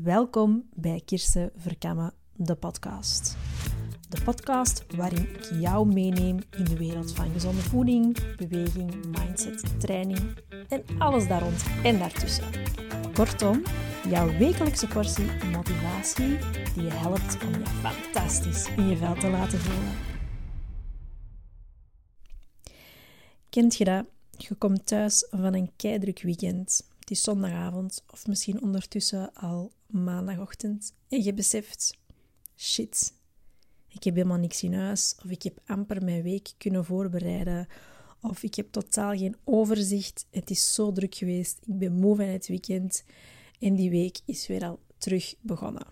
[0.00, 3.36] Welkom bij Kirsten Verkammen, de podcast.
[4.08, 10.20] De podcast waarin ik jou meeneem in de wereld van gezonde voeding, beweging, mindset, training
[10.68, 12.44] en alles daar rond en daartussen.
[13.14, 13.62] Kortom,
[14.08, 16.38] jouw wekelijkse portie motivatie
[16.74, 19.94] die je helpt om je fantastisch in je vel te laten voelen.
[23.48, 24.04] Kent je dat?
[24.36, 26.90] Je komt thuis van een keidruk weekend.
[26.98, 31.98] Het is zondagavond of misschien ondertussen al maandagochtend en je beseft:
[32.56, 33.14] shit,
[33.88, 37.66] ik heb helemaal niks in huis of ik heb amper mijn week kunnen voorbereiden
[38.20, 40.26] of ik heb totaal geen overzicht.
[40.30, 41.58] Het is zo druk geweest.
[41.66, 43.04] Ik ben moe van het weekend
[43.58, 45.86] en die week is weer al terug begonnen.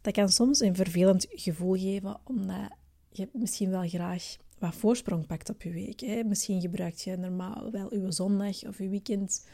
[0.00, 2.76] Dat kan soms een vervelend gevoel geven, omdat
[3.10, 6.00] je misschien wel graag wat voorsprong pakt op je week.
[6.00, 6.24] Hè.
[6.24, 9.46] Misschien gebruikt je normaal wel je zondag of je weekend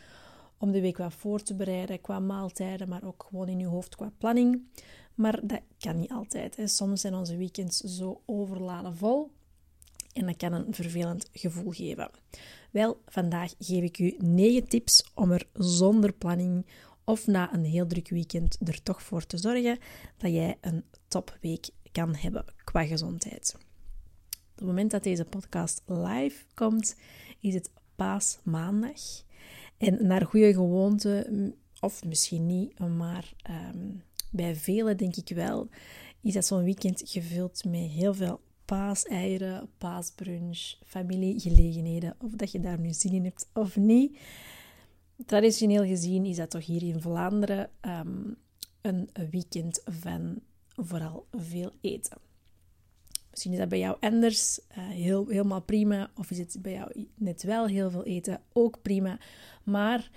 [0.64, 3.96] om de week wat voor te bereiden qua maaltijden, maar ook gewoon in je hoofd
[3.96, 4.62] qua planning.
[5.14, 6.56] Maar dat kan niet altijd.
[6.56, 6.66] Hè.
[6.66, 9.30] Soms zijn onze weekends zo overladen vol
[10.12, 12.10] en dat kan een vervelend gevoel geven.
[12.70, 16.66] Wel, vandaag geef ik u 9 tips om er zonder planning
[17.04, 19.78] of na een heel druk weekend er toch voor te zorgen
[20.16, 23.56] dat jij een topweek kan hebben qua gezondheid.
[24.52, 26.96] Op het moment dat deze podcast live komt,
[27.40, 29.00] is het paasmaandag.
[29.78, 31.26] En naar goede gewoonte,
[31.80, 33.32] of misschien niet, maar
[33.74, 35.68] um, bij velen denk ik wel,
[36.20, 42.16] is dat zo'n weekend gevuld met heel veel paaseieren, paasbrunch, familiegelegenheden.
[42.18, 44.18] Of dat je daar nu zin in hebt of niet.
[45.26, 48.36] Traditioneel gezien is dat toch hier in Vlaanderen um,
[48.82, 50.38] een weekend van
[50.76, 52.16] vooral veel eten.
[53.34, 56.10] Misschien is dat bij jou anders, uh, heel, helemaal prima.
[56.16, 59.18] Of is het bij jou net wel heel veel eten, ook prima.
[59.64, 60.10] Maar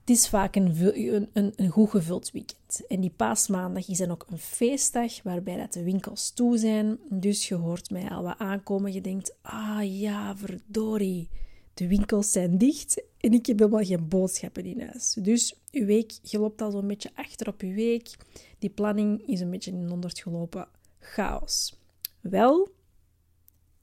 [0.00, 2.86] het is vaak een, een, een, goed gevuld weekend.
[2.88, 6.98] En die paasmaandag is dan ook een feestdag waarbij dat de winkels toe zijn.
[7.10, 8.92] Dus je hoort mij al wat aankomen.
[8.92, 11.28] Je denkt, ah ja, verdorie.
[11.74, 15.12] De winkels zijn dicht en ik heb helemaal geen boodschappen in huis.
[15.12, 18.16] Dus uw week, je loopt al zo'n beetje achter op uw week.
[18.58, 20.68] Die planning is een beetje in ondert gelopen.
[20.98, 21.83] Chaos.
[22.30, 22.68] Wel,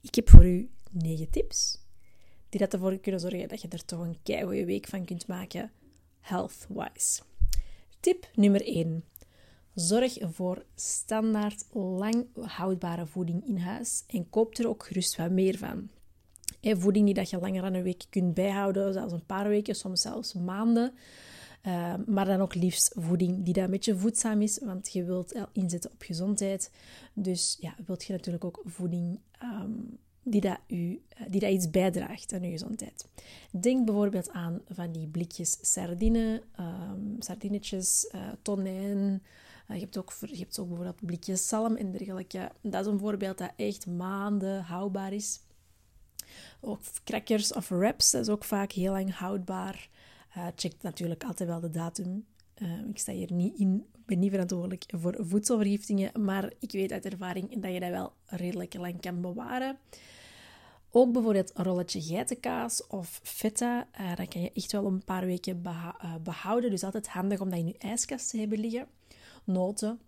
[0.01, 1.79] ik heb voor u negen tips
[2.49, 5.71] die dat ervoor kunnen zorgen dat je er toch een keigoede week van kunt maken,
[6.19, 7.21] health-wise.
[7.99, 9.03] Tip nummer 1.
[9.73, 15.57] Zorg voor standaard lang houdbare voeding in huis en koop er ook gerust wat meer
[15.57, 15.89] van.
[16.61, 20.01] voeding die dat je langer dan een week kunt bijhouden, zelfs een paar weken, soms
[20.01, 20.93] zelfs maanden.
[21.67, 25.35] Uh, maar dan ook liefst voeding die dat een beetje voedzaam is, want je wilt
[25.53, 26.71] inzetten op gezondheid.
[27.13, 31.69] Dus ja, wilt je natuurlijk ook voeding um, die, dat u, eh, die dat iets
[31.69, 33.07] bijdraagt aan uw gezondheid.
[33.51, 39.23] Denk bijvoorbeeld aan van die blikjes sardine, um, sardinetjes, uh, tonijn.
[39.67, 42.51] Je, hebt ook, je hebt ook bijvoorbeeld blikjes zalm en dergelijke.
[42.61, 45.39] Dat is een voorbeeld dat echt maanden houdbaar is.
[46.59, 49.89] Ook crackers of wraps, dat is ook vaak heel lang houdbaar.
[50.37, 52.25] Uh, check natuurlijk altijd wel de datum.
[52.57, 57.05] Uh, ik sta hier niet in, ben niet verantwoordelijk voor voedselvergiftingen, maar ik weet uit
[57.05, 59.77] ervaring dat je dat wel redelijk lang kan bewaren.
[60.91, 65.25] Ook bijvoorbeeld een rolletje geitenkaas of feta, uh, dat kan je echt wel een paar
[65.25, 65.61] weken
[66.23, 66.69] behouden.
[66.69, 68.87] Dus altijd handig om dat in je ijskast te hebben liggen.
[69.43, 69.99] Noten,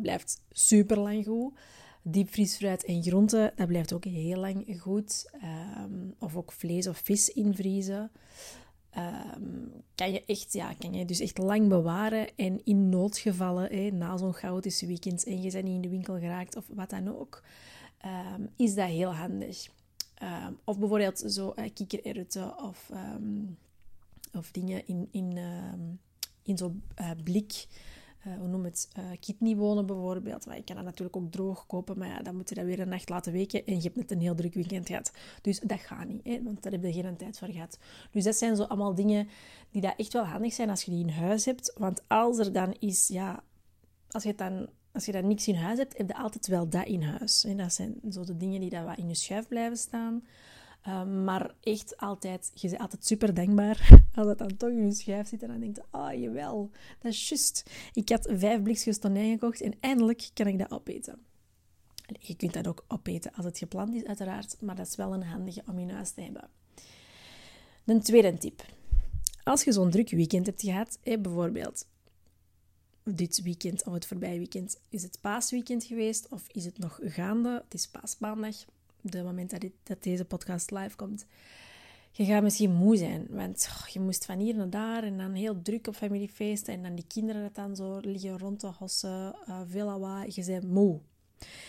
[0.00, 1.58] blijft super lang goed.
[2.02, 5.30] Diepvriesfruit en groenten, dat blijft ook heel lang goed.
[5.84, 8.10] Um, of ook vlees of vis invriezen.
[8.96, 12.36] Um, kan je echt, ja, kan je dus echt lang bewaren.
[12.36, 16.56] En in noodgevallen, na zo'n chaotische weekend en je bent niet in de winkel geraakt
[16.56, 17.42] of wat dan ook,
[18.36, 19.66] um, is dat heel handig.
[20.22, 22.90] Um, of bijvoorbeeld zo uh, kikkererwten of,
[24.32, 25.38] of dingen in, in,
[26.42, 27.66] in zo'n uh, blik
[28.26, 30.46] uh, hoe noem het, uh, kidneywonen bijvoorbeeld.
[30.46, 32.80] Maar je kan dat natuurlijk ook droog kopen, maar ja, dan moet je dat weer
[32.80, 35.12] een nacht laten weken en je hebt net een heel druk weekend gehad.
[35.42, 37.78] Dus dat gaat niet, hè, want daar heb je geen tijd voor gehad.
[38.10, 39.28] Dus dat zijn zo allemaal dingen
[39.70, 41.72] die dat echt wel handig zijn als je die in huis hebt.
[41.78, 43.42] Want als er dan is, ja,
[44.10, 44.68] als je dan...
[44.92, 47.44] Als je dan niks in huis hebt, heb je altijd wel dat in huis.
[47.44, 50.24] En dat zijn zo de dingen die dat wat in je schuif blijven staan.
[50.88, 54.92] Um, maar echt altijd, je bent altijd super dankbaar als dat dan toch in je
[54.92, 57.70] schijf zit en dan denkt ah oh, jawel, dat is juist.
[57.92, 61.18] Ik had vijf blikjes tonijn gekocht en eindelijk kan ik dat opeten.
[62.18, 65.22] Je kunt dat ook opeten als het gepland is, uiteraard, maar dat is wel een
[65.22, 66.48] handige om in huis te hebben.
[67.84, 68.64] Een tweede tip.
[69.42, 71.86] Als je zo'n druk weekend hebt gehad, bijvoorbeeld
[73.04, 77.62] dit weekend of het voorbije weekend, is het paasweekend geweest of is het nog gaande?
[77.64, 78.56] Het is paasmaandag
[79.10, 79.50] de moment
[79.82, 81.26] dat, deze podcast live komt.
[82.10, 85.32] Je gaat misschien moe zijn, want oh, je moest van hier naar daar en dan
[85.32, 89.34] heel druk op familiefeesten en dan die kinderen dat dan zo liggen rond te hossen,
[89.48, 90.30] uh, veel lawaai.
[90.34, 91.00] Je bent moe.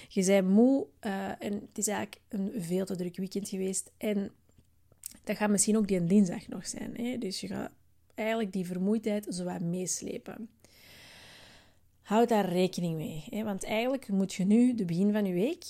[0.07, 3.91] Je bent moe uh, en het is eigenlijk een veel te druk weekend geweest.
[3.97, 4.31] En
[5.23, 6.95] dat gaat misschien ook die dinsdag nog zijn.
[6.95, 7.17] Hè?
[7.17, 7.71] Dus je gaat
[8.13, 10.49] eigenlijk die vermoeidheid zo wat meeslepen.
[12.07, 13.23] Houd daar rekening mee.
[13.29, 13.43] Hè?
[13.43, 15.65] Want eigenlijk moet je nu de begin van je week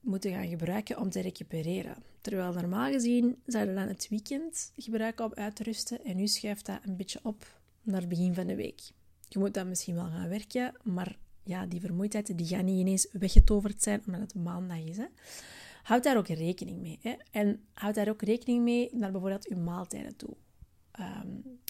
[0.00, 1.96] moeten gaan gebruiken om te recupereren.
[2.20, 6.26] Terwijl normaal gezien zou je dan het weekend gebruiken om uit te rusten en nu
[6.26, 8.80] schuift dat een beetje op naar het begin van de week.
[9.28, 13.08] Je moet dan misschien wel gaan werken, maar ja, die vermoeidheid die gaat niet ineens
[13.12, 14.96] weggetoverd zijn omdat het maandag is.
[14.96, 15.06] Hè.
[15.82, 16.98] Houd daar ook rekening mee.
[17.02, 17.14] Hè.
[17.30, 20.34] En houd daar ook rekening mee naar bijvoorbeeld je maaltijden toe.
[21.00, 21.60] Um,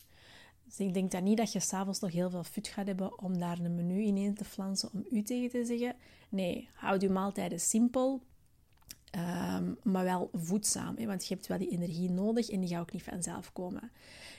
[0.76, 3.38] dus ik denk dan niet dat je s'avonds nog heel veel fut gaat hebben om
[3.38, 5.96] daar een menu in te flansen om u tegen te zeggen.
[6.28, 8.22] Nee, houd je maaltijden simpel,
[9.16, 10.96] um, maar wel voedzaam.
[10.96, 13.90] Hè, want je hebt wel die energie nodig en die gaat ook niet vanzelf komen.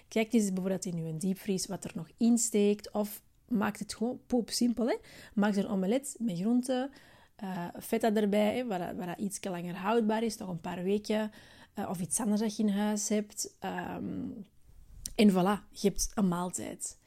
[0.07, 2.91] Kijk eens bijvoorbeeld in je diepvries wat er nog in steekt.
[2.91, 4.87] Of maak het gewoon poep simpel.
[4.87, 4.97] Hè.
[5.33, 6.91] Maak er een omelet met groenten,
[7.43, 11.31] uh, feta erbij, hè, waar, dat iets langer houdbaar is, nog een paar weken.
[11.75, 13.55] Uh, of iets anders dat je in huis hebt.
[13.95, 14.45] Um,
[15.15, 16.97] en voilà, je hebt een maaltijd.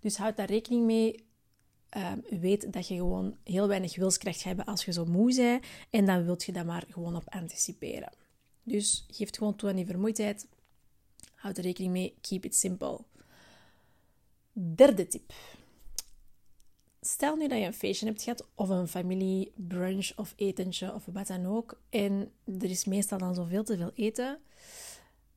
[0.00, 1.24] Dus houd daar rekening mee.
[1.96, 5.64] Uh, weet dat je gewoon heel weinig wilskracht hebt als je zo moe bent.
[5.90, 8.12] En dan wilt je daar maar gewoon op anticiperen.
[8.62, 10.46] Dus geef gewoon toe aan die vermoeidheid.
[11.34, 12.14] Houd er rekening mee.
[12.20, 13.00] Keep it simple.
[14.52, 15.32] Derde tip.
[17.00, 21.04] Stel nu dat je een feestje hebt gehad, of een familie brunch of etentje of
[21.12, 21.80] wat dan ook.
[21.90, 24.38] En er is meestal dan zoveel te veel eten.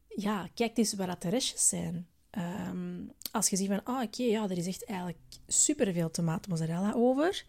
[0.07, 2.07] Ja, kijk eens waar dat de restjes zijn.
[2.37, 7.45] Ehm, als je ziet van, ah oké, ja, er is echt eigenlijk superveel tomaatmozzarella over,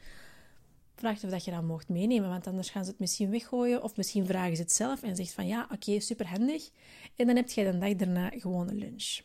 [0.94, 3.96] vraag of dat je dat mocht meenemen, want anders gaan ze het misschien weggooien of
[3.96, 6.70] misschien vragen ze het zelf en zegt van, ja, oké, okay, superhandig.
[7.16, 9.20] En dan heb je de dag daarna gewoon een lunch.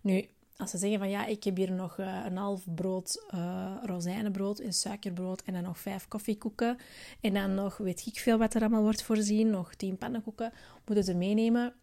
[0.00, 3.72] Nu, als ze zeggen van, ja, ik heb hier nog uh, een half brood uh,
[3.82, 6.78] rozijnenbrood en suikerbrood en dan nog vijf koffiekoeken
[7.20, 10.52] en dan nog, weet ik veel wat er allemaal wordt voorzien, nog tien pannenkoeken,
[10.84, 11.74] moeten ze meenemen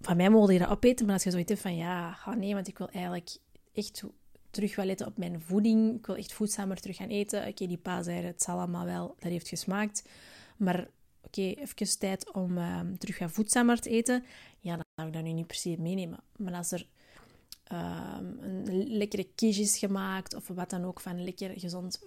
[0.00, 2.54] van mij mogen je dat opeten, maar als je zoiets hebt van ja, ga nee,
[2.54, 3.36] want ik wil eigenlijk
[3.72, 4.02] echt
[4.50, 5.96] terug wel letten op mijn voeding.
[5.96, 7.48] Ik wil echt voedzamer terug gaan eten.
[7.48, 10.08] Oké, die pa zei het zal allemaal wel, dat heeft gesmaakt.
[10.56, 10.88] Maar
[11.22, 14.24] oké, even tijd om uh, terug gaan voedzamer te eten.
[14.58, 16.18] Ja, dan zou ik dat nu niet per se meenemen.
[16.36, 16.86] Maar als er
[17.72, 22.02] uh, een lekkere quiche is gemaakt of wat dan ook van lekker gezond,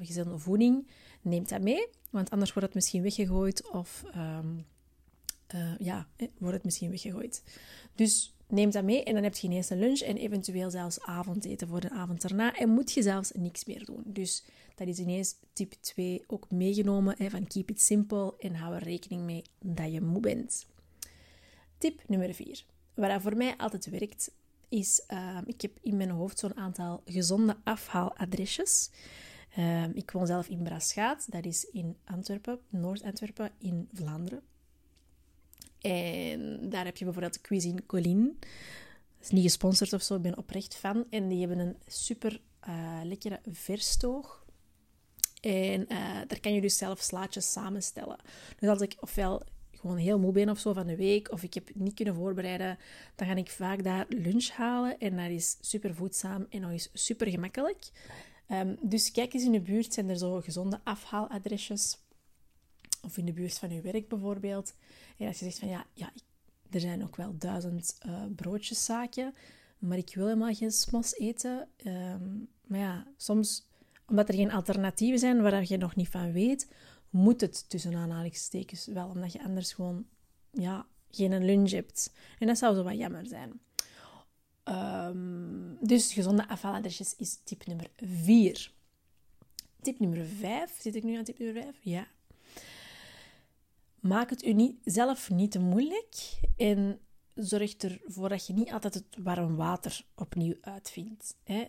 [0.00, 0.86] gezonde voeding,
[1.20, 1.86] neem dat mee.
[2.10, 4.04] Want anders wordt het misschien weggegooid of...
[4.16, 4.66] Um,
[5.54, 6.06] uh, ja,
[6.38, 7.42] wordt het misschien weggegooid.
[7.94, 11.68] Dus neem dat mee en dan heb je ineens een lunch en eventueel zelfs avondeten
[11.68, 12.54] voor de avond erna.
[12.54, 14.02] En moet je zelfs niks meer doen.
[14.06, 14.44] Dus
[14.74, 19.22] dat is ineens tip 2 ook meegenomen van keep it simple en hou er rekening
[19.22, 20.66] mee dat je moe bent.
[21.78, 22.64] Tip nummer 4.
[22.94, 24.30] Wat voor mij altijd werkt,
[24.68, 28.90] is uh, ik heb in mijn hoofd zo'n aantal gezonde afhaaladresjes.
[29.58, 34.42] Uh, ik woon zelf in Braschaat, dat is in Antwerpen, Noord-Antwerpen in Vlaanderen.
[35.82, 38.32] En daar heb je bijvoorbeeld Cuisine Colline.
[38.38, 41.04] Dat is niet gesponsord of zo, ik ben oprecht fan.
[41.10, 44.44] En die hebben een super uh, lekkere verstoog.
[45.40, 48.18] En uh, daar kan je dus zelf slaatjes samenstellen.
[48.58, 51.54] Dus als ik ofwel gewoon heel moe ben of zo van de week, of ik
[51.54, 52.78] heb niet kunnen voorbereiden,
[53.14, 54.98] dan ga ik vaak daar lunch halen.
[54.98, 57.90] En dat is super voedzaam en nog eens super gemakkelijk.
[58.48, 61.98] Um, dus kijk eens in de buurt, zijn er zo gezonde afhaaladresjes
[63.02, 64.74] of in de buurt van je werk bijvoorbeeld.
[65.16, 66.12] En als je zegt van ja, ja
[66.70, 69.34] er zijn ook wel duizend uh, broodjeszaken,
[69.78, 71.68] maar ik wil helemaal geen smos eten.
[71.76, 73.66] Ehm, maar ja, soms,
[74.06, 76.68] omdat er geen alternatieven zijn waar je nog niet van weet,
[77.10, 80.06] moet het tussen aanhalingstekens wel, omdat je anders gewoon
[80.50, 82.12] ja, geen lunch hebt.
[82.38, 83.60] En dat zou zo wat jammer zijn.
[84.64, 88.72] Um, dus gezonde afvaladresjes is tip nummer 4.
[89.80, 90.80] Tip nummer 5.
[90.80, 91.76] Zit ik nu aan tip nummer 5?
[91.80, 92.06] Ja.
[94.02, 96.98] Maak het u niet, zelf niet te moeilijk en
[97.34, 101.36] zorg ervoor dat je niet altijd het warm water opnieuw uitvindt.
[101.44, 101.64] Hè.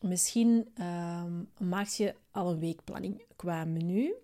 [0.00, 4.14] Misschien um, maak je al een weekplanning qua menu.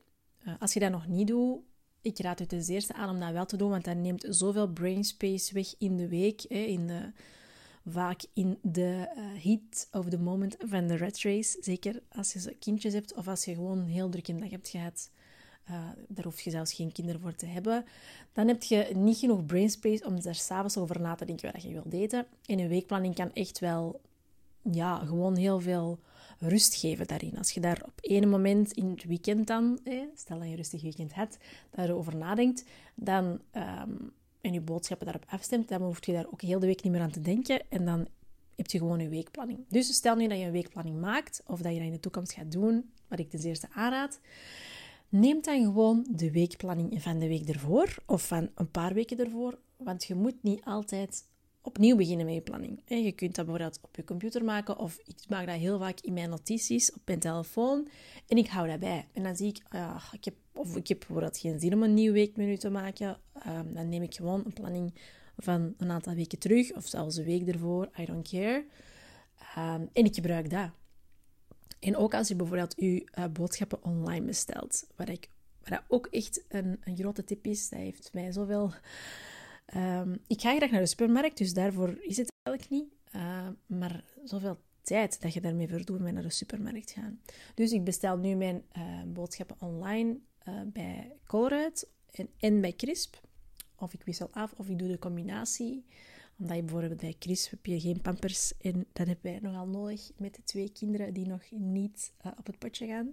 [0.46, 1.60] Uh, als je dat nog niet doet,
[2.00, 4.68] ik raad het ten eerste aan om dat wel te doen, want dat neemt zoveel
[4.68, 7.12] brain space weg in de week, hè, in de,
[7.84, 11.58] vaak in de uh, heat of the moment van de red race.
[11.60, 15.10] Zeker als je kindjes hebt of als je gewoon een heel drukke dag hebt gehad.
[16.08, 17.84] Daar hoef je zelfs geen kinderen voor te hebben.
[18.32, 21.72] Dan heb je niet genoeg brainspace om daar s'avonds over na te denken wat je
[21.72, 22.26] wilt eten.
[22.44, 24.00] En een weekplanning kan echt wel
[24.62, 25.98] ja, gewoon heel veel
[26.38, 27.38] rust geven daarin.
[27.38, 29.78] Als je daar op één moment in het weekend dan,
[30.14, 31.38] stel dat je een rustig weekend hebt,
[31.70, 36.58] daarover nadenkt, dan um, en je boodschappen daarop afstemt, dan hoef je daar ook heel
[36.58, 37.62] de week niet meer aan te denken.
[37.68, 38.06] En dan
[38.56, 39.58] heb je gewoon een weekplanning.
[39.68, 42.32] Dus stel nu dat je een weekplanning maakt, of dat je dat in de toekomst
[42.32, 44.20] gaat doen, wat ik ten eerste aanraad,
[45.08, 49.58] neem dan gewoon de weekplanning van de week ervoor, of van een paar weken ervoor,
[49.76, 51.28] want je moet niet altijd
[51.60, 52.80] opnieuw beginnen met je planning.
[52.84, 56.12] Je kunt dat bijvoorbeeld op je computer maken, of ik maak dat heel vaak in
[56.12, 57.88] mijn notities op mijn telefoon,
[58.26, 59.08] en ik hou dat bij.
[59.12, 59.58] En dan zie ik,
[60.12, 63.74] ik heb, of ik heb bijvoorbeeld geen zin om een nieuw weekmenu te maken, um,
[63.74, 64.94] dan neem ik gewoon een planning
[65.36, 68.64] van een aantal weken terug, of zelfs een week ervoor, I don't care.
[69.58, 70.70] Um, en ik gebruik dat.
[71.78, 75.28] En ook als je bijvoorbeeld je uh, boodschappen online bestelt, wat, ik,
[75.64, 78.72] wat ook echt een, een grote tip is, dat heeft mij zoveel...
[79.76, 82.92] Um, ik ga graag naar de supermarkt, dus daarvoor is het eigenlijk niet.
[83.14, 87.20] Uh, maar zoveel tijd dat je daarmee verdoet met naar de supermarkt gaan.
[87.54, 90.18] Dus ik bestel nu mijn uh, boodschappen online
[90.66, 93.20] bij Colruyt en, en bij Crisp.
[93.78, 95.84] Of ik wissel af, of ik doe de combinatie.
[96.38, 98.52] Omdat je bijvoorbeeld bij Chris heb je geen pampers.
[98.60, 102.46] En dat hebben wij nogal nodig met de twee kinderen die nog niet uh, op
[102.46, 103.12] het potje gaan.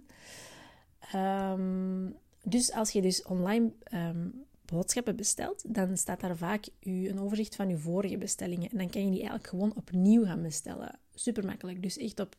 [1.52, 7.20] Um, dus als je dus online um, boodschappen bestelt, dan staat daar vaak u, een
[7.20, 8.70] overzicht van je vorige bestellingen.
[8.70, 10.98] En dan kan je die eigenlijk gewoon opnieuw gaan bestellen.
[11.14, 11.82] Super makkelijk.
[11.82, 12.36] Dus echt op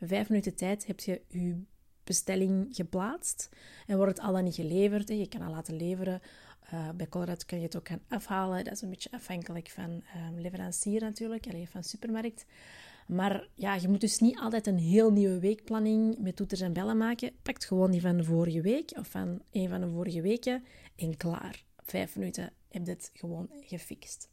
[0.00, 1.62] vijf minuten tijd heb je je
[2.04, 3.48] bestelling geplaatst
[3.86, 5.08] en wordt het al dan niet geleverd.
[5.08, 6.20] Je kan al laten leveren
[6.72, 8.64] uh, bij Colruyt kun je het ook gaan afhalen.
[8.64, 12.44] Dat is een beetje afhankelijk van um, leverancier natuurlijk, alleen van supermarkt.
[13.06, 16.96] Maar ja, je moet dus niet altijd een heel nieuwe weekplanning met toeters en bellen
[16.96, 17.32] maken.
[17.42, 20.64] Pak gewoon die van de vorige week of van een van de vorige weken
[20.96, 21.64] en klaar.
[21.82, 24.28] vijf minuten heb je het gewoon gefixt.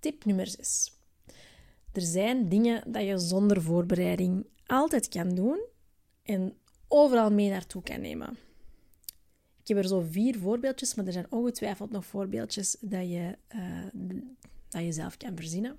[0.00, 0.98] Tip nummer 6.
[1.92, 5.60] Er zijn dingen dat je zonder voorbereiding altijd kan doen
[6.22, 6.56] en
[6.88, 8.38] overal mee naartoe kan nemen.
[9.70, 13.84] Heb er zo vier voorbeeldjes, maar er zijn ongetwijfeld nog voorbeeldjes dat je, uh,
[14.68, 15.78] dat je zelf kan verzinnen.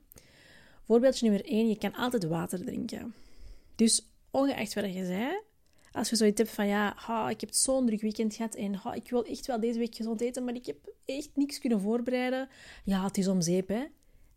[0.83, 3.13] Voorbeeldje nummer 1, je kan altijd water drinken.
[3.75, 5.41] Dus ongeacht wat je zei,
[5.91, 8.93] als je zoiets hebt van ja, ha, ik heb zo'n druk weekend gehad en ha,
[8.93, 12.49] ik wil echt wel deze week gezond eten, maar ik heb echt niks kunnen voorbereiden.
[12.83, 13.85] Ja, het is om zeep, hè.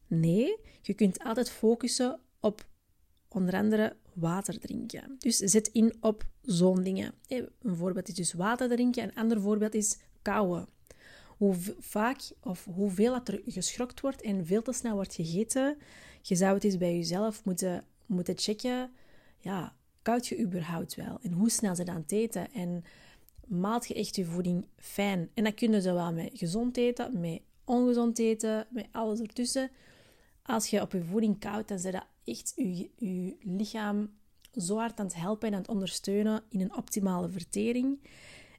[0.06, 2.66] Nee, je kunt altijd focussen op
[3.28, 5.16] onder andere water drinken.
[5.18, 7.14] Dus zet in op zo'n dingen.
[7.28, 10.66] Een voorbeeld is dus water drinken, een ander voorbeeld is kauwen.
[11.36, 15.76] Hoe vaak of hoeveel dat er geschrokt wordt en veel te snel wordt gegeten,
[16.22, 18.90] je zou het eens bij jezelf moeten, moeten checken.
[19.40, 21.18] Ja, koud je überhaupt wel?
[21.22, 22.52] En hoe snel ze dan eten?
[22.52, 22.84] En
[23.46, 25.30] maalt je echt je voeding fijn?
[25.34, 29.70] En dat kunnen ze wel met gezond eten, met ongezond eten, met alles ertussen.
[30.46, 34.10] Als je op je voeding koud, dan zet dat echt je, je lichaam
[34.52, 37.98] zo hard aan het helpen en aan het ondersteunen in een optimale vertering.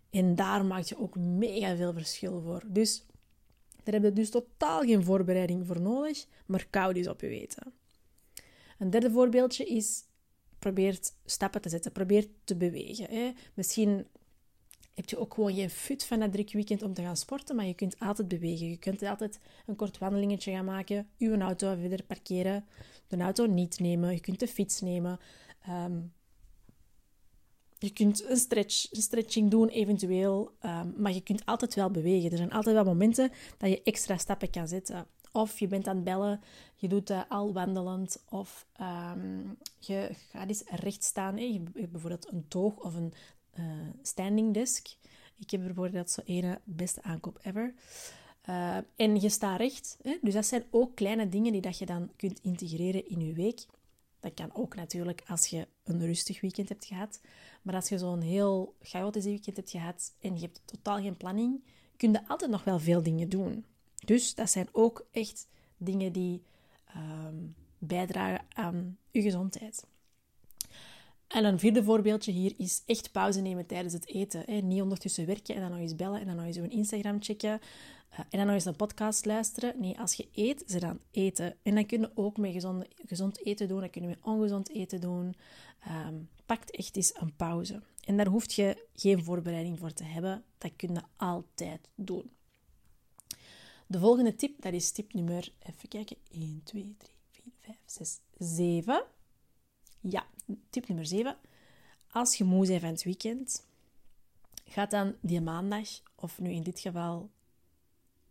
[0.10, 2.64] En daar maak je ook mega veel verschil voor.
[2.68, 3.06] Dus
[3.84, 7.74] daar heb je dus totaal geen voorbereiding voor nodig, maar koud is op je weten.
[8.80, 10.04] Een derde voorbeeldje is,
[10.60, 13.10] probeer stappen te zetten, probeer te bewegen.
[13.10, 13.32] Hè.
[13.54, 14.08] Misschien
[14.96, 17.66] heb je ook gewoon geen fut van dat druk weekend om te gaan sporten, maar
[17.66, 18.70] je kunt altijd bewegen.
[18.70, 22.66] Je kunt altijd een kort wandelingetje gaan maken, je auto verder parkeren,
[23.08, 25.20] de auto niet nemen, je kunt de fiets nemen.
[25.70, 26.14] Um,
[27.78, 32.32] je kunt een, stretch, een stretching doen eventueel, um, maar je kunt altijd wel bewegen.
[32.32, 35.08] Er zijn altijd wel momenten dat je extra stappen kan zetten.
[35.32, 36.42] Of je bent aan het bellen,
[36.76, 41.38] je doet uh, al wandelend, of um, je gaat eens recht staan.
[41.38, 43.14] Je hebt bijvoorbeeld een toog of een
[43.60, 43.66] uh,
[44.02, 44.88] standing desk.
[45.38, 47.74] Ik heb bijvoorbeeld zo ene beste aankoop ever.
[48.50, 49.98] Uh, en je staat recht.
[50.02, 50.18] Hè?
[50.22, 53.66] Dus dat zijn ook kleine dingen die dat je dan kunt integreren in je week.
[54.20, 57.22] Dat kan ook natuurlijk als je een rustig weekend hebt gehad.
[57.62, 61.64] Maar als je zo'n heel chaotisch weekend hebt gehad en je hebt totaal geen planning,
[61.98, 63.66] kun je altijd nog wel veel dingen doen.
[64.06, 65.48] Dus dat zijn ook echt
[65.78, 66.44] dingen die
[66.96, 69.86] um, bijdragen aan je gezondheid.
[71.28, 74.44] En een vierde voorbeeldje hier is echt pauze nemen tijdens het eten.
[74.46, 74.54] Hè.
[74.54, 77.60] Niet ondertussen werken en dan nog eens bellen en dan nog eens een Instagram checken.
[78.12, 79.74] Uh, en dan nog eens een podcast luisteren.
[79.80, 81.56] Nee, als je eet, ze dan eten.
[81.64, 82.66] En dan kun je ook met
[83.06, 85.36] gezond, eten doen, dan kun je met ongezond eten doen.
[86.08, 87.82] Um, pakt echt eens een pauze.
[88.06, 90.44] En daar hoef je geen voorbereiding voor te hebben.
[90.58, 92.32] Dat kun je altijd doen.
[93.88, 98.20] De volgende tip, dat is tip nummer, even kijken, 1, 2, 3, 4, 5, 6,
[98.38, 99.04] 7.
[100.00, 100.26] Ja,
[100.70, 101.38] tip nummer 7.
[102.12, 103.66] Als je moe bent van het weekend,
[104.66, 107.30] ga dan die maandag, of nu in dit geval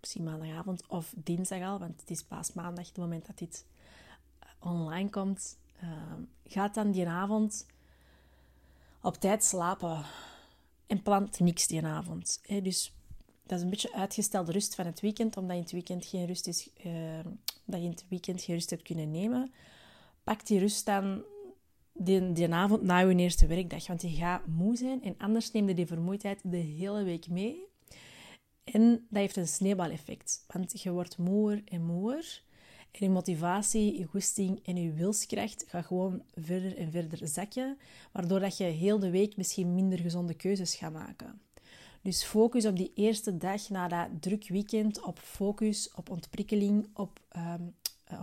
[0.00, 3.64] misschien maandagavond of dinsdag al, want het is pas maandag, het moment dat dit
[4.38, 5.90] eh, online komt, uh,
[6.44, 7.66] ga dan die avond
[9.00, 10.04] op tijd slapen.
[10.86, 12.40] En plant niks die avond.
[12.62, 12.92] Dus
[13.46, 16.26] dat is een beetje uitgestelde rust van het weekend, omdat je in het weekend geen
[16.26, 17.18] rust, is, uh,
[17.64, 19.52] dat je in het weekend geen rust hebt kunnen nemen.
[20.24, 21.24] Pak die rust dan
[21.94, 25.68] die, die avond na je eerste werkdag, want je gaat moe zijn en anders neem
[25.68, 27.66] je die vermoeidheid de hele week mee.
[28.64, 32.42] En dat heeft een sneeuwbaleffect, want je wordt moeer en moeer.
[32.90, 37.78] En je motivatie, je goesting en je wilskracht gaat gewoon verder en verder zakken,
[38.12, 41.40] waardoor dat je heel de week misschien minder gezonde keuzes gaat maken.
[42.02, 47.20] Dus focus op die eerste dag na dat druk weekend op focus op ontprikkeling, op,
[47.36, 47.74] um,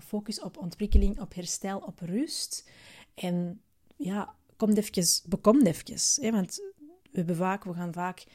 [0.04, 2.70] focus op ontprikkeling, op herstel, op rust.
[3.22, 3.62] En
[3.96, 6.24] ja, kom even, bekom even.
[6.24, 6.32] Hè?
[6.32, 6.60] Want
[7.12, 8.26] we, vaak, we gaan vaak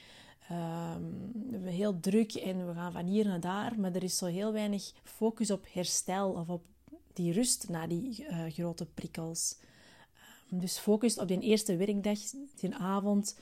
[0.50, 4.16] um, we hebben heel druk en we gaan van hier naar daar, maar er is
[4.16, 6.64] zo heel weinig focus op herstel of op
[7.12, 9.59] die rust na die uh, grote prikkels.
[10.52, 12.19] Um, dus focus op die eerste werkdag,
[12.55, 13.38] die avond,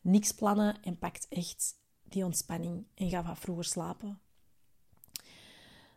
[0.00, 4.20] niks plannen en pakt echt die ontspanning en ga wat vroeger slapen.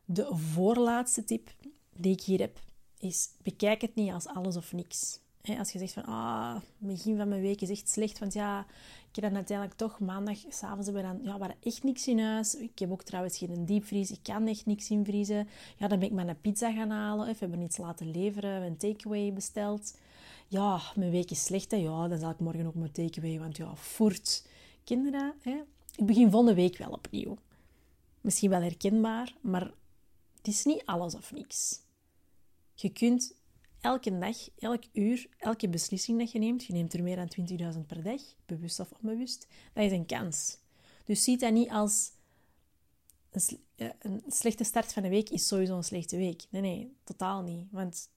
[0.05, 1.55] De voorlaatste tip
[1.93, 2.59] die ik hier heb
[2.99, 5.19] is: bekijk het niet als alles of niks.
[5.57, 8.65] als je zegt van, ah, begin van mijn week is echt slecht, want ja,
[9.09, 12.19] ik heb dan uiteindelijk toch maandag, s'avonds hebben we dan, ja, we echt niks in
[12.19, 12.55] huis.
[12.55, 15.47] Ik heb ook trouwens geen diepvries, ik kan echt niks invriezen.
[15.77, 18.61] Ja, dan ben ik maar een pizza gaan halen, of we hebben iets laten leveren,
[18.61, 19.97] een takeaway besteld.
[20.47, 23.75] Ja, mijn week is slecht, ja, dan zal ik morgen ook mijn takeaway, want ja,
[23.75, 24.45] voert.
[24.83, 25.61] Kinderen, hè.
[25.95, 27.37] ik begin volgende week wel opnieuw.
[28.21, 29.71] Misschien wel herkenbaar, maar
[30.37, 31.79] het is niet alles of niks.
[32.79, 33.35] Je kunt
[33.81, 37.29] elke dag, elk uur, elke beslissing dat je neemt, je neemt er meer dan
[37.75, 40.57] 20.000 per dag, bewust of onbewust, dat is een kans.
[41.05, 42.11] Dus zie dat niet als
[43.31, 43.59] een,
[43.99, 46.45] een slechte start van de week is sowieso een slechte week.
[46.49, 47.67] Nee, nee, totaal niet.
[47.71, 48.09] Want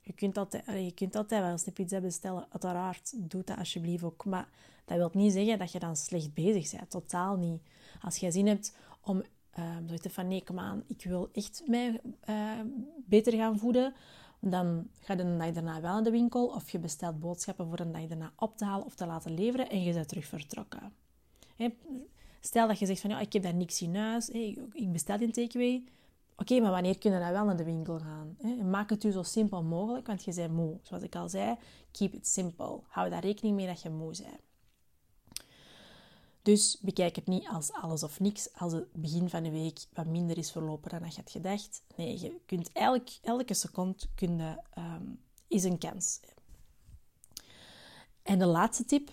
[0.00, 2.46] je kunt altijd, je kunt altijd wel eens een pizza bestellen.
[2.50, 4.24] Uiteraard, doe dat alsjeblieft ook.
[4.24, 4.48] Maar
[4.84, 6.90] dat wil niet zeggen dat je dan slecht bezig bent.
[6.90, 7.60] Totaal niet.
[8.00, 9.22] Als je zin hebt om
[9.58, 12.60] um, zoiets van nee, kom aan, ik wil echt mij uh,
[12.96, 13.94] beter gaan voeden,
[14.40, 17.80] dan ga je een dag daarna wel in de winkel of je bestelt boodschappen voor
[17.80, 20.92] een dag daarna op te halen of te laten leveren en je bent terug vertrokken.
[22.40, 24.28] Stel dat je zegt van ja, ik heb daar niks in huis,
[24.72, 25.84] ik bestel een takeaway.
[26.36, 28.36] Oké, maar wanneer kun je dan wel naar de winkel gaan?
[28.70, 30.78] Maak het u zo simpel mogelijk, want je bent moe.
[30.82, 31.56] Zoals ik al zei,
[31.92, 32.80] keep it simple.
[32.88, 34.40] Hou daar rekening mee dat je moe bent.
[36.48, 40.06] Dus bekijk het niet als alles of niks, als het begin van de week wat
[40.06, 41.82] minder is verlopen dan je had gedacht.
[41.96, 46.20] Nee, je kunt elk, elke seconde kun um, is een kans.
[48.22, 49.12] En de laatste tip,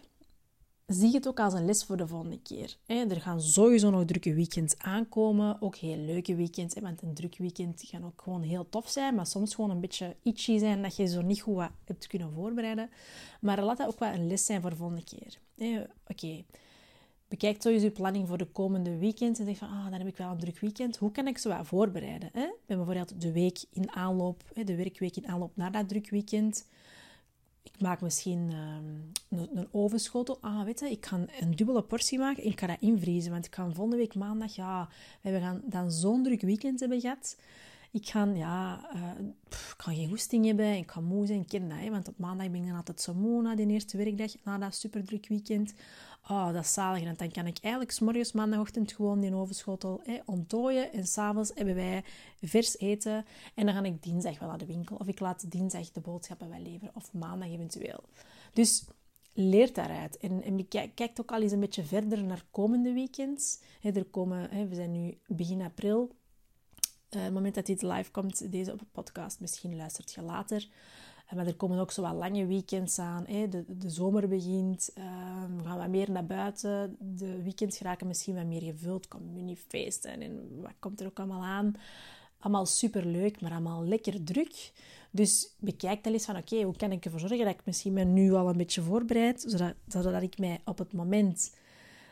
[0.85, 2.77] zie het ook als een les voor de volgende keer.
[2.85, 6.79] Er gaan sowieso nog drukke weekends aankomen, ook heel leuke weekends.
[6.79, 10.15] Want een druk weekend kan ook gewoon heel tof zijn, maar soms gewoon een beetje
[10.23, 12.89] itchy zijn dat je zo niet goed wat hebt kunnen voorbereiden.
[13.41, 15.39] Maar laat dat ook wel een les zijn voor de volgende keer.
[16.07, 16.43] Oké,
[17.27, 20.17] bekijk sowieso je planning voor de komende weekend en denk van, ah, dan heb ik
[20.17, 20.97] wel een druk weekend.
[20.97, 22.29] Hoe kan ik zo wat voorbereiden?
[22.33, 22.47] Hè?
[22.65, 26.67] Ben bijvoorbeeld de week in aanloop, de werkweek in aanloop naar dat druk weekend.
[27.63, 30.37] Ik maak misschien ehm, een, een, ovenschotel.
[30.41, 33.31] Ah, weet je, ik ga een dubbele portie maken en ik ga dat invriezen.
[33.31, 34.89] Want ik ga volgende week maandag, ja,
[35.21, 37.37] we gaan dan zo'n druk weekend hebben gehad.
[37.95, 39.11] Ik ga, ja, uh,
[39.77, 41.51] geen goesting hebben, ik ga moe zijn, ik.
[41.51, 44.57] Hè, want op maandag ben ik dan altijd zo moe na de eerste werkdag, na
[44.57, 45.73] dat superdruk weekend.
[46.27, 47.03] Oh, dat is zalig.
[47.03, 50.93] En dan kan ik eigenlijk s morgens, maandagochtend, gewoon die ovenschotel hè, ontdooien.
[50.93, 52.03] En s'avonds hebben wij
[52.41, 53.25] vers eten.
[53.53, 54.95] En dan ga ik dinsdag wel naar de winkel.
[54.95, 56.95] Of ik laat dinsdag de boodschappen wel leveren.
[56.95, 58.03] Of maandag eventueel.
[58.53, 58.85] Dus
[59.33, 60.17] leer daaruit.
[60.17, 63.59] En, en kijk ook al eens een beetje verder naar komende weekends.
[63.81, 66.11] er komen, we zijn nu begin april.
[67.15, 70.67] Uh, het moment dat dit live komt, deze op podcast, misschien luistert je later.
[71.33, 73.25] Maar er komen ook zo wat lange weekends aan.
[73.27, 73.47] Hè.
[73.47, 76.95] De, de zomer begint, ehm, we gaan wat meer naar buiten.
[76.99, 79.07] De weekends geraken misschien wat meer gevuld.
[79.07, 81.73] Communiefeesten en wat komt er ook allemaal aan.
[82.39, 84.71] Allemaal super leuk, maar allemaal lekker druk.
[85.11, 88.03] Dus bekijk dan eens van, oké, hoe kan ik ervoor zorgen dat ik misschien me
[88.03, 91.55] nu al een beetje voorbereid, zodat, zodat ik mij op het moment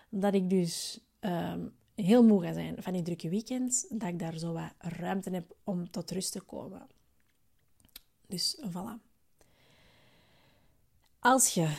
[0.10, 1.60] dat ik dus ehm,
[1.96, 5.56] heel moe ga zijn van die drukke weekends, dat ik daar zo wat ruimte heb
[5.64, 6.88] om tot rust te komen.
[8.28, 9.12] Dus voilà.
[11.20, 11.76] Als je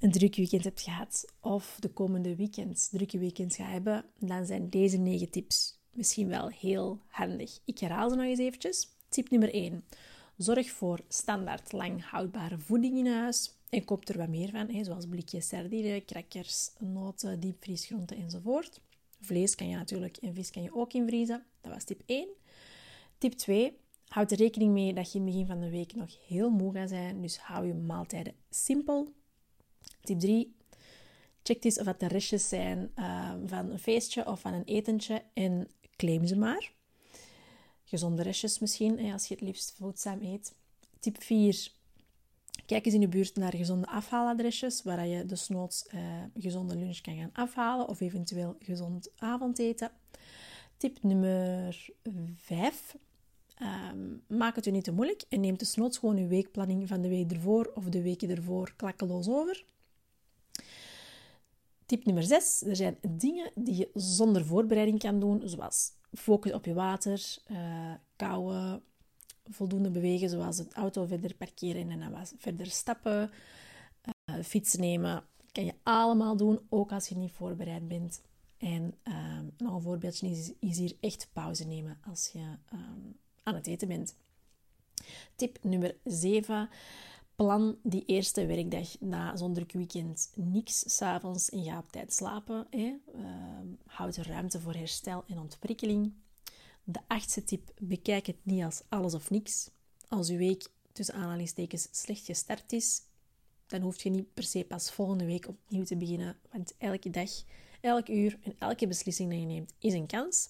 [0.00, 4.70] een druk weekend hebt gehad of de komende weekends drukke weekends gaat hebben, dan zijn
[4.70, 7.58] deze negen tips misschien wel heel handig.
[7.64, 8.88] Ik herhaal ze nog eens eventjes.
[9.08, 9.84] Tip nummer 1.
[10.36, 13.54] Zorg voor standaard lang houdbare voeding in huis.
[13.68, 18.80] En koop er wat meer van, zoals blikjes sardine, crackers, noten, diepvriesgroenten enzovoort.
[19.20, 21.44] Vlees kan je natuurlijk en vis kan je ook invriezen.
[21.60, 22.28] Dat was tip 1.
[23.18, 23.76] Tip 2.
[24.08, 26.72] Houd er rekening mee dat je in het begin van de week nog heel moe
[26.72, 29.12] gaat zijn, dus hou je maaltijden simpel.
[30.02, 30.54] Tip 3.
[31.42, 35.22] Check eens of het de restjes zijn uh, van een feestje of van een etentje
[35.32, 36.72] en claim ze maar.
[37.84, 40.54] Gezonde restjes misschien, als je het liefst voedzaam eet.
[41.00, 41.70] Tip 4.
[42.66, 46.00] Kijk eens in de buurt naar gezonde afhaaladresjes, waar je dus noods uh,
[46.34, 49.90] gezonde lunch kan gaan afhalen of eventueel gezond avondeten.
[50.76, 51.88] Tip nummer
[52.34, 52.96] 5.
[53.62, 57.00] Um, maak het u niet te moeilijk en neem dus noods gewoon uw weekplanning van
[57.00, 59.64] de week ervoor of de weken ervoor klakkeloos over.
[61.86, 62.62] Tip nummer 6.
[62.62, 67.94] Er zijn dingen die je zonder voorbereiding kan doen, zoals focus op je water, uh,
[69.50, 73.30] voldoende bewegen, zoals het auto verder parkeren en dan verder stappen,
[74.30, 75.24] uh, fietsen nemen.
[75.52, 78.22] kan je allemaal doen, ook als je niet voorbereid bent.
[78.58, 82.38] En um, nog een voorbeeldje is, is, hier echt pauze nemen als je
[82.72, 84.16] um, aan het eten bent.
[85.34, 86.68] Tip nummer 7.
[87.34, 92.66] Plan die eerste werkdag na zo'n druk weekend niks s'avonds en ga op tijd slapen.
[92.70, 92.94] Hè.
[93.14, 93.24] Uh,
[93.86, 96.12] houd ruimte voor herstel en ontprikkeling.
[96.88, 99.70] De achtste tip, bekijk het niet als alles of niks.
[100.08, 103.02] Als uw week tussen aanhalingstekens slecht gestart is,
[103.66, 106.36] dan hoef je niet per se pas volgende week opnieuw te beginnen.
[106.52, 107.30] Want elke dag,
[107.80, 110.48] elk uur en elke beslissing die je neemt is een kans.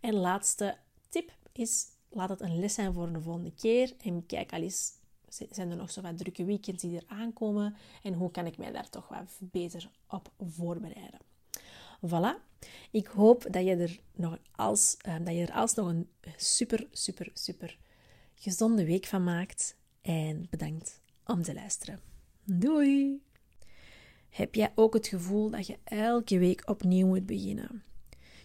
[0.00, 3.94] En laatste tip is, laat het een les zijn voor de volgende keer.
[3.98, 4.92] En kijk al eens,
[5.28, 7.76] zijn er nog zo wat drukke weekends die er aankomen?
[8.02, 11.20] En hoe kan ik mij daar toch wat beter op voorbereiden?
[12.06, 12.50] Voilà.
[12.90, 17.30] Ik hoop dat je er nog als, uh, dat je er alsnog een super, super,
[17.34, 17.78] super
[18.34, 19.76] gezonde week van maakt.
[20.02, 22.00] En bedankt om te luisteren.
[22.44, 23.22] Doei!
[24.28, 27.82] Heb jij ook het gevoel dat je elke week opnieuw moet beginnen?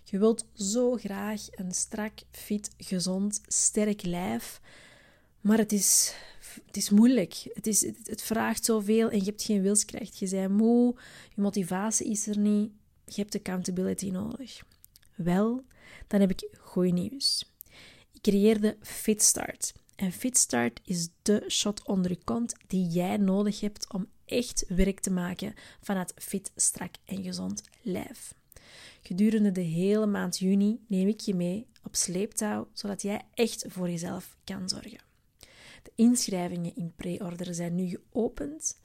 [0.03, 4.61] Je wilt zo graag een strak, fit, gezond, sterk lijf,
[5.41, 6.15] maar het is,
[6.65, 7.49] het is moeilijk.
[7.53, 10.17] Het, is, het, vraagt zoveel en je hebt geen wilskracht.
[10.17, 10.95] Je bent moe,
[11.35, 12.71] je motivatie is er niet,
[13.15, 14.63] je hebt accountability nodig.
[15.15, 15.63] Wel,
[16.07, 17.51] dan heb ik goed nieuws.
[18.11, 19.73] Ik creëerde FitStart.
[19.95, 24.99] En FitStart is de shot onder je kont die jij nodig hebt om echt werk
[24.99, 28.33] te maken van het fit, strak en gezond lijf.
[29.01, 33.89] Gedurende de hele maand juni neem ik je mee op sleeptouw, zodat jij echt voor
[33.89, 34.99] jezelf kan zorgen.
[35.83, 38.79] De inschrijvingen in pre-order zijn nu geopend,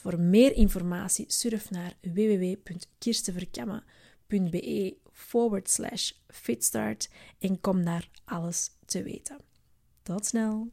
[0.00, 9.38] voor meer informatie surf naar www.kirstenverkamme.be forward slash fitstart en kom daar alles te weten.
[10.02, 10.70] Tot snel!